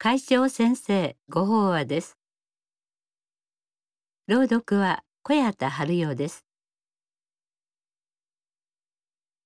[0.00, 2.16] 会長先生ご法話です。
[4.28, 6.46] 朗読は小谷田春代です。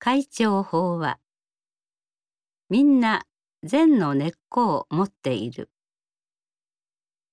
[0.00, 1.20] 会長法話
[2.68, 3.22] みんな
[3.62, 5.70] 善の根っこを持っている。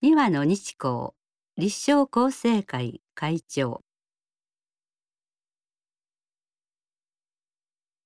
[0.04, 1.14] 二羽の日光
[1.58, 3.82] 立正厚生会会長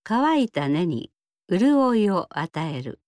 [0.03, 1.11] 乾いた根に
[1.49, 3.00] 潤いを与える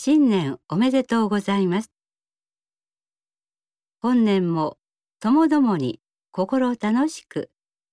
[0.00, 1.90] 新年おめでとうございます
[4.00, 4.78] 本年も
[5.18, 5.98] ともどもに
[6.30, 7.50] 心楽しく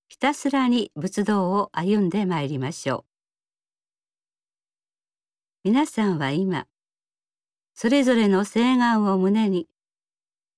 [0.08, 3.06] ひたすらに仏道を歩んでまいりましょう
[5.64, 6.68] 皆さんは今
[7.74, 9.68] それぞれの誓願を胸に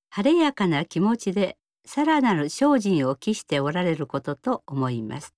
[0.10, 5.34] 晴れやかな気持ちでさらなる精進を期しておられることと思います。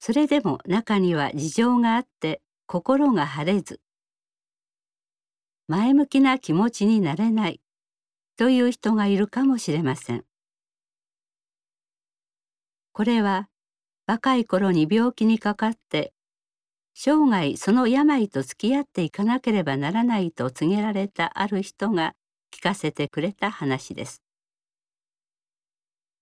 [0.00, 3.80] それでも中には事情があって心が晴れず
[5.68, 7.60] 前向きな気持ちになれない
[8.36, 10.24] という人がいるかもしれません。
[12.92, 13.48] これは
[14.06, 16.14] 若い頃に病気にかかって
[16.94, 22.14] 生涯その病と付き合っていかなければならないと告げられたある人が
[22.50, 24.22] 聞かせてくれた話です。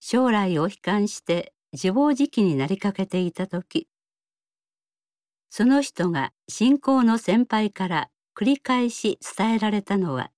[0.00, 3.88] 将来を悲観して自暴自棄になりかけていた時
[5.54, 10.32] その人が信仰の先輩から繰り返し伝えられたのは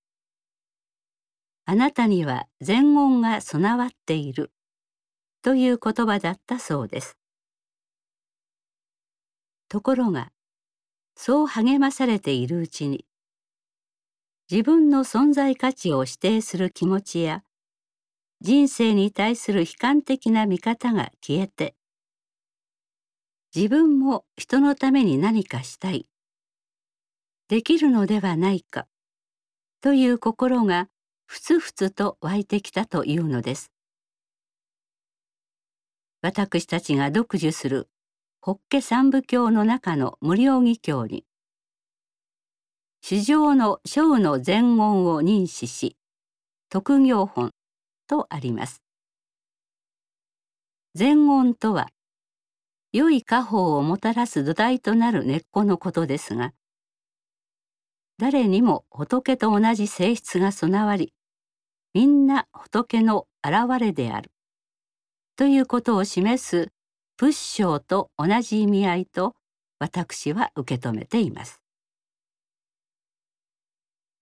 [1.63, 4.51] 「あなたには善言が備わっている」
[5.41, 7.17] という言葉だったそうです。
[9.69, 10.33] ところが
[11.15, 13.05] そう励まされているうちに
[14.51, 17.45] 自分の存在価値を指定する気持ちや
[18.41, 21.73] 人生に対する悲観的な見方が消えて
[23.55, 26.09] 自分も人のために何かしたい。
[27.47, 28.85] できるのではないか。
[29.79, 30.89] という心が
[31.25, 33.71] ふつふつと湧いてきたというのです。
[36.21, 37.87] 私たちが読受する
[38.41, 41.23] 法華三部経の中の無料義経に
[43.01, 45.97] 市場の章の全言を認識し
[46.69, 47.51] 特行本
[48.07, 48.81] とあります。
[50.93, 51.89] 全言とは
[52.95, 56.53] 良い家宝をもたらす土台となる根っこのことですが
[58.17, 61.11] 誰にも仏と同じ性質が備わり
[61.93, 64.31] みんな仏の現れである
[65.35, 66.69] ということを示す
[67.17, 69.35] 仏性と同じ意味合いと
[69.77, 71.59] 私は受け止めています。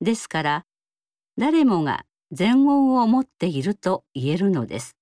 [0.01, 0.65] ですから
[1.37, 4.97] 誰もが善言を持っていると言えるのです。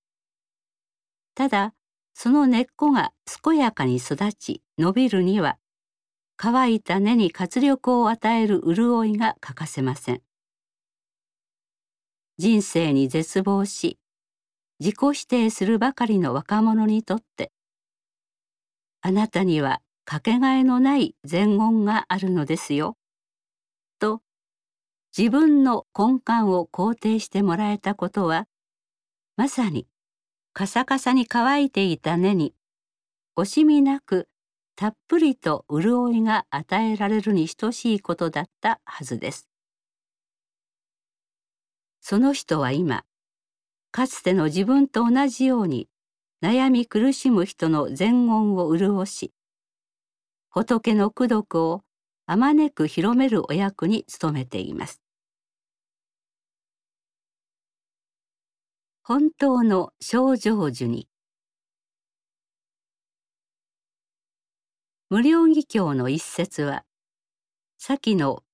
[1.34, 1.72] ただ
[2.14, 3.12] その根っこが
[3.42, 5.58] 健やかに育ち伸びるには
[6.36, 10.22] 乾いた根に活力を与える潤いが欠かせません。
[12.38, 13.98] 人生に絶望し
[14.80, 17.52] 自己否定するばかりの若者にとって
[19.00, 22.96] あなたにはかけがえのない善言があるのですよ。
[23.98, 24.22] と
[25.16, 28.46] 自分の根幹を肯定してもらえたことは
[29.36, 29.86] まさに
[30.54, 32.54] カサカサに乾いていた根に
[33.38, 34.28] 惜しみなく
[34.76, 39.48] たっぷりと潤いが与えられるに等しいことだったはずです。
[42.02, 43.04] その人は今
[43.92, 45.88] かつての自分と同じように
[46.42, 49.32] 悩み苦しむ人の善言を潤し
[50.50, 51.82] 仏の功徳を
[52.26, 55.01] あまねく広めるお役に努めています。
[59.04, 61.08] 本当の症状樹に
[65.10, 66.84] 無料義教の一節は
[67.78, 68.44] 先の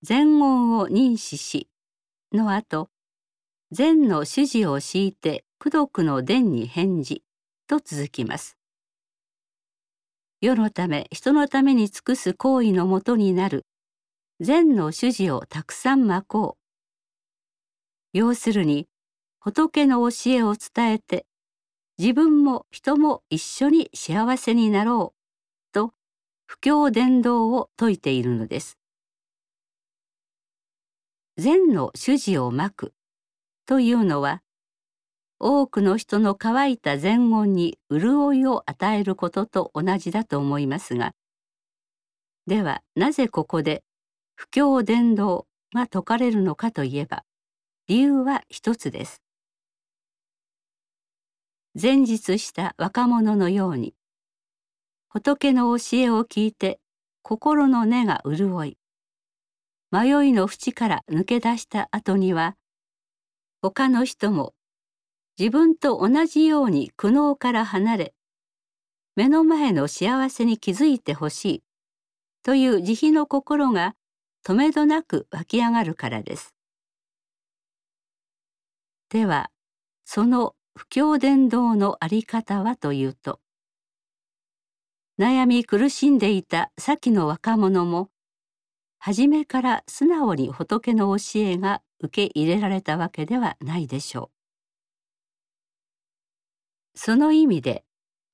[0.00, 1.68] 善言を認識し
[2.32, 2.88] の後
[3.70, 7.22] 善の指示を敷いて功徳の伝に返事
[7.68, 8.56] と続きます。
[10.40, 13.66] 世のため人のために尽くす行為のもとになる
[14.40, 18.18] 善の主事をたくさんまこう。
[18.18, 18.88] 要するに
[19.44, 21.26] 仏の教えを伝えて
[21.98, 25.92] 自分も人も一緒に幸せになろうと
[26.46, 28.78] 不教伝道を説いているのです。
[31.38, 32.94] 善の主事をまく
[33.66, 34.42] というのは
[35.40, 41.14] 多くの人の乾いた善言に潤いを与えることと同じだと思いますが
[42.46, 43.82] ではなぜここで
[44.36, 47.24] 不教伝道が説かれるのかといえば
[47.88, 49.20] 理由は一つです。
[51.80, 53.94] 前日した若者のように
[55.08, 56.80] 仏の教えを聞いて
[57.22, 58.76] 心の根が潤い
[59.90, 62.56] 迷いの淵から抜け出した後には
[63.62, 64.52] 他の人も
[65.38, 68.14] 自分と同じように苦悩から離れ
[69.16, 71.62] 目の前の幸せに気づいてほしい
[72.42, 73.94] という慈悲の心が
[74.42, 76.54] とめどなく湧き上がるからです。
[79.08, 79.50] では
[80.04, 83.40] その不教伝道のあり方はというと
[85.18, 88.08] 悩み苦しんでいた先の若者も
[88.98, 94.30] 初めから素直に仏の教えが受け入れられたわけではないでしょ
[96.94, 96.98] う。
[96.98, 97.84] その意味で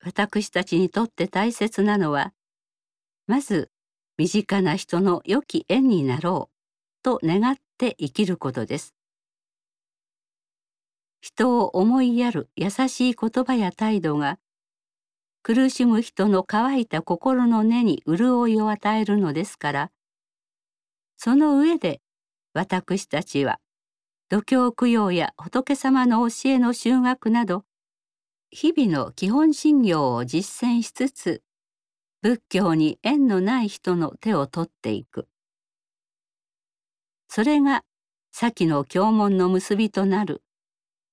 [0.01, 2.33] 私たちにとって大切なのは
[3.27, 3.69] まず
[4.17, 8.98] 身近な人の良き縁になろうと願って生きることです。
[11.21, 14.39] 人を思いやる優しい言葉や態度が
[15.43, 19.91] 苦しむ人の乾いた心の根に潤いを与えるのですから
[21.17, 22.01] その上で
[22.53, 23.59] 私たちは
[24.29, 27.65] 度胸供養や仏様の教えの修学など
[28.51, 31.43] 日々の基本信行を実践しつつ
[32.21, 35.27] 仏教に縁のない人の手を取っていく。
[37.29, 37.83] それが
[38.31, 40.41] 先の経文の結びとなる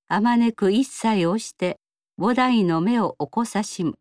[0.08, 1.80] あまねく一切をして
[2.16, 3.98] 菩提の目を起こさしむ。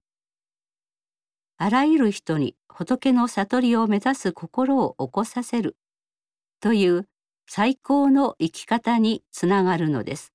[1.57, 5.77] あらゆる人に仏の悟りを目指す心を起こさせる。
[6.59, 7.07] という
[7.47, 10.31] 最高の生き方につながるのです。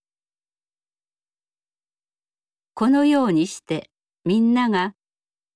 [2.75, 3.91] このようにして
[4.25, 4.95] みんなが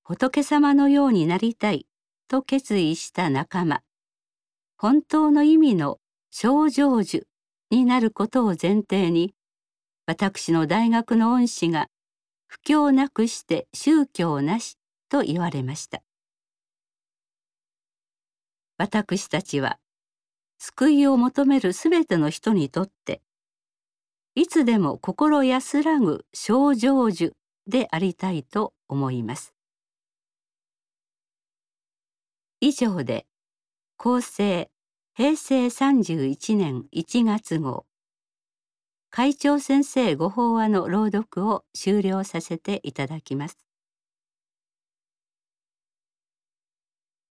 [0.04, 1.88] 仏様のようになりたい
[2.28, 3.82] と決意した仲間。
[4.76, 5.98] 本当の意味の
[6.30, 7.26] 症状樹
[7.70, 9.33] になることを前提に
[10.06, 11.88] 私の大学の恩師が
[12.46, 14.76] 布教なくして宗教なし
[15.08, 16.02] と言われました。
[18.76, 19.78] 私たちは
[20.58, 23.22] 救いを求めるすべての人にとって
[24.34, 27.32] いつでも心安らぐ症状樹
[27.66, 29.54] でありたいと思います。
[32.60, 33.26] 以上で
[33.96, 34.70] 厚生
[35.16, 37.86] 平成31年1月号。
[39.16, 43.63] 会長先生ご法話の朗読を終了させていただきます。